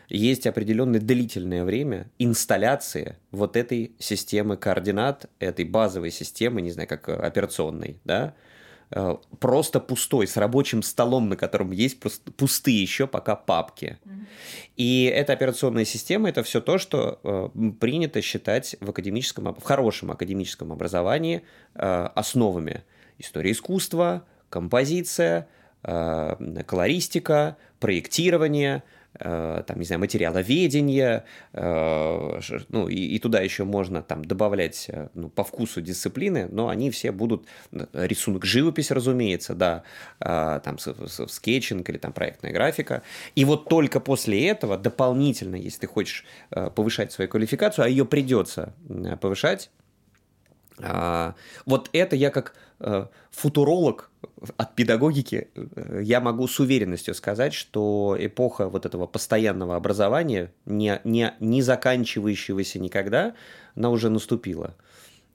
[0.09, 7.11] Есть определенное длительное время инсталляции вот этой системы координат, этой базовой системы, не знаю, как
[7.11, 8.58] операционной, да, Э,
[9.38, 13.98] просто пустой, с рабочим столом, на котором есть пустые еще пока папки.
[14.77, 20.11] И эта операционная система– это все то, что э, принято считать в, академическом, в хорошем
[20.11, 21.42] академическом образовании
[21.74, 22.85] э, основами.
[23.18, 25.48] История искусства, композиция,
[25.83, 34.24] колористика, проектирование– Э, там, не знаю, материаловедение, э, ну, и, и туда еще можно там
[34.24, 37.46] добавлять э, ну, по вкусу дисциплины, но они все будут,
[37.92, 39.83] рисунок живопись, разумеется, да,
[40.18, 43.02] там скетчинг или там проектная графика,
[43.35, 48.74] и вот только после этого дополнительно, если ты хочешь повышать свою квалификацию, а ее придется
[49.20, 49.70] повышать,
[51.66, 52.54] вот это я как
[53.30, 54.10] футуролог
[54.56, 61.00] от педагогики э, я могу с уверенностью сказать, что эпоха вот этого постоянного образования, не,
[61.04, 63.34] не, не заканчивающегося никогда,
[63.74, 64.74] она уже наступила.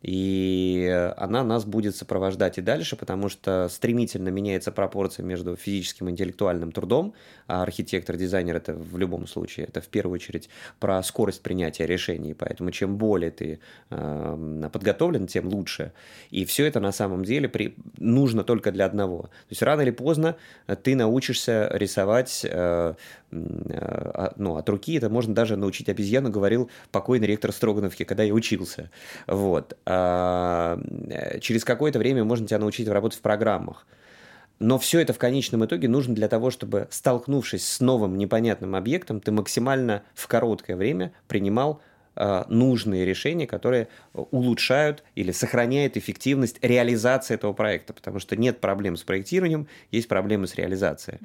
[0.04, 6.12] И она нас будет сопровождать и дальше, потому что стремительно меняется пропорция между физическим и
[6.12, 7.14] интеллектуальным трудом,
[7.48, 12.34] а архитектор, дизайнер это в любом случае, это в первую очередь про скорость принятия решений,
[12.34, 15.94] поэтому чем более ты э, подготовлен, тем лучше.
[16.32, 17.76] И все это на самом деле при...
[17.98, 19.24] нужно только для одного.
[19.24, 20.36] То есть рано или поздно
[20.84, 22.96] ты научишься рисовать э,
[24.38, 28.92] ну, от руки, это можно даже научить обезьяну, говорил покойный ректор Строгановки, когда я учился.
[29.28, 29.78] Вот.
[29.86, 30.80] А,
[31.42, 33.86] через какое-то время можно тебя научить работать в программах.
[34.60, 39.20] Но все это в конечном итоге нужно для того, чтобы, столкнувшись с новым непонятным объектом,
[39.20, 41.82] ты максимально в короткое время принимал
[42.16, 48.96] э, нужные решения, которые улучшают или сохраняют эффективность реализации этого проекта, потому что нет проблем
[48.96, 51.20] с проектированием, есть проблемы с реализацией.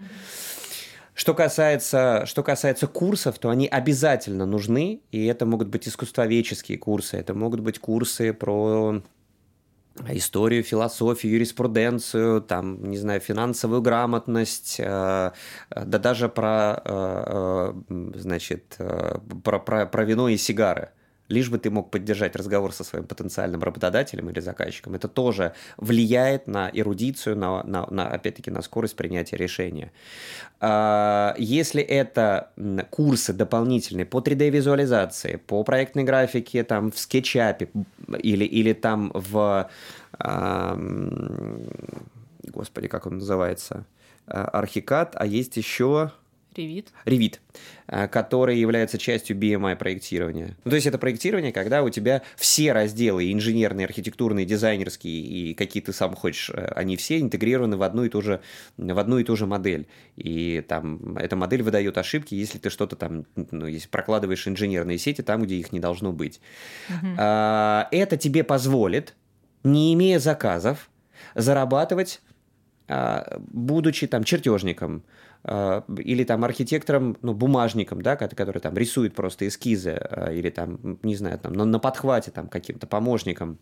[1.18, 7.16] Что касается, что касается курсов, то они обязательно нужны, и это могут быть искусствоведческие курсы,
[7.16, 9.02] это могут быть курсы про
[10.10, 15.32] историю, философию, юриспруденцию, там, не знаю, финансовую грамотность, э,
[15.70, 18.78] да даже про, э, э, значит,
[19.42, 20.90] про, про, про вино и сигары
[21.28, 24.94] лишь бы ты мог поддержать разговор со своим потенциальным работодателем или заказчиком.
[24.94, 29.92] Это тоже влияет на эрудицию, на, на, на опять-таки, на скорость принятия решения.
[30.60, 32.50] А, если это
[32.90, 37.68] курсы дополнительные по 3D-визуализации, по проектной графике, там, в SketchUp
[38.18, 39.68] или, или там в...
[42.42, 43.84] Господи, как он называется?
[44.26, 46.12] Архикад, а есть еще
[46.58, 46.88] Ревит.
[47.04, 47.40] Ревит,
[47.86, 50.56] э, который является частью BMI проектирования.
[50.64, 55.82] Ну, то есть это проектирование, когда у тебя все разделы, инженерные, архитектурные, дизайнерские и какие
[55.82, 58.40] ты сам хочешь, э, они все интегрированы в одну и ту же,
[58.76, 59.86] в одну и ту же модель.
[60.16, 65.22] И там эта модель выдает ошибки, если ты что-то там, ну, если прокладываешь инженерные сети
[65.22, 66.40] там, где их не должно быть.
[66.88, 67.14] Угу.
[67.16, 69.14] Это тебе позволит,
[69.62, 70.90] не имея заказов,
[71.34, 72.20] зарабатывать
[72.88, 75.02] а, будучи там чертежником,
[75.44, 81.14] или там архитектором, ну, бумажником, да, который там рисует просто эскизы, а, или там, не
[81.14, 83.58] знаю, там, на, на подхвате там каким-то помощником,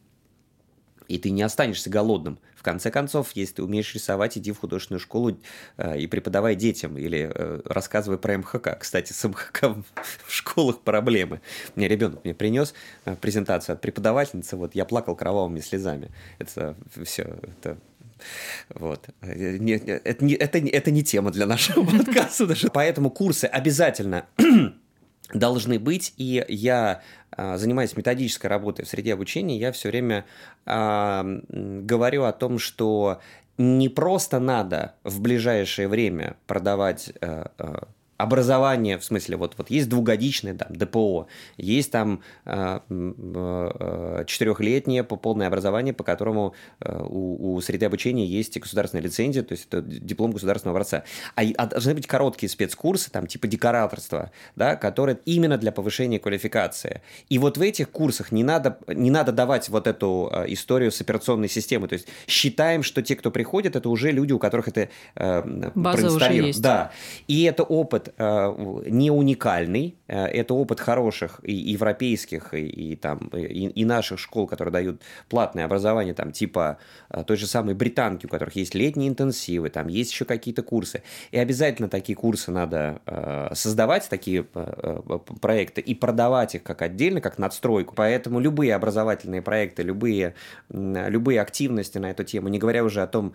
[1.08, 2.38] и ты не останешься голодным.
[2.56, 5.38] В конце концов, если ты умеешь рисовать, иди в художественную школу
[5.76, 8.78] э, и преподавай детям, или э, рассказывай про МХК.
[8.80, 9.76] Кстати, с МХК
[10.26, 11.40] в школах проблемы.
[11.76, 12.74] Мне ребенок мне принес
[13.20, 16.10] презентацию от преподавательницы, вот я плакал кровавыми слезами.
[16.38, 16.74] Это
[17.04, 17.78] все, это
[18.74, 19.08] вот.
[19.22, 22.68] Не, это, не, это, это не тема для нашего подкаста даже.
[22.68, 24.26] Поэтому курсы обязательно
[25.34, 30.24] должны быть, и я, а, занимаясь методической работой в среде обучения, я все время
[30.64, 33.20] э, говорю о том, что
[33.58, 37.46] не просто надо в ближайшее время продавать э,
[38.16, 45.46] образование, в смысле, вот, вот есть двухгодичное там, ДПО, есть там э, э, четырехлетнее полное
[45.48, 50.32] образование, по которому э, у, у среды обучения есть государственная лицензия, то есть это диплом
[50.32, 51.04] государственного образца.
[51.34, 57.02] А, а должны быть короткие спецкурсы, там, типа декораторства, да, которые именно для повышения квалификации.
[57.28, 61.00] И вот в этих курсах не надо, не надо давать вот эту э, историю с
[61.00, 64.88] операционной системой, то есть считаем, что те, кто приходит, это уже люди, у которых это
[65.16, 66.62] э, База уже есть.
[66.62, 66.92] Да,
[67.28, 73.28] и это опыт Э, не уникальный, э, это опыт хороших и европейских, и, и, там,
[73.28, 76.78] и, и наших школ, которые дают платное образование, там, типа
[77.10, 81.02] э, той же самой британки, у которых есть летние интенсивы, там есть еще какие-то курсы.
[81.30, 83.00] И обязательно такие курсы надо
[83.52, 87.94] создавать, такие проекты, и продавать их как отдельно, как надстройку.
[87.94, 90.34] Поэтому любые образовательные проекты, любые,
[90.68, 93.34] любые активности на эту тему, не говоря уже о том,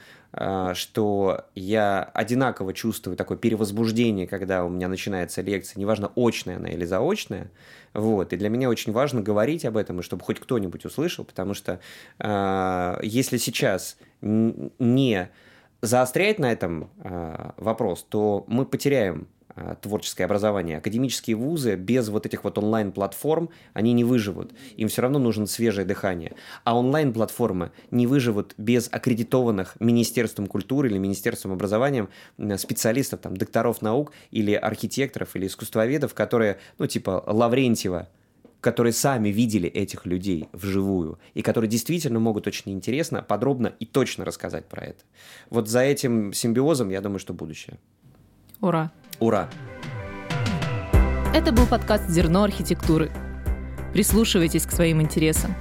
[0.74, 6.86] что я одинаково чувствую такое перевозбуждение, когда у меня начинается лекция, неважно, очная она или
[6.86, 7.52] заочная,
[7.94, 11.54] вот, и для меня очень важно говорить об этом, и чтобы хоть кто-нибудь услышал, потому
[11.54, 11.80] что
[12.20, 15.30] э, если сейчас не
[15.82, 19.28] заострять на этом э, вопрос, то мы потеряем
[19.82, 20.78] творческое образование.
[20.78, 24.54] Академические вузы без вот этих вот онлайн-платформ, они не выживут.
[24.78, 26.34] Им все равно нужно свежее дыхание.
[26.64, 32.08] А онлайн-платформы не выживут без аккредитованных Министерством культуры или Министерством образования
[32.58, 38.10] специалистов, там, докторов наук или архитекторов или искусствоведов, которые, ну, типа Лаврентьева,
[38.62, 44.24] которые сами видели этих людей вживую и которые действительно могут очень интересно, подробно и точно
[44.24, 45.04] рассказать про это.
[45.50, 47.80] Вот за этим симбиозом, я думаю, что будущее.
[48.62, 48.92] Ура!
[49.20, 49.50] Ура!
[51.34, 53.12] Это был подкаст «Зерно архитектуры».
[53.92, 55.56] Прислушивайтесь к своим интересам.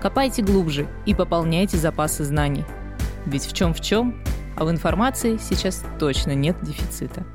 [0.00, 2.64] Копайте глубже и пополняйте запасы знаний.
[3.26, 4.22] Ведь в чем в чем,
[4.56, 7.26] а в информации сейчас точно нет дефицита.